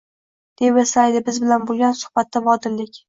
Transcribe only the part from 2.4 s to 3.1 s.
vodillik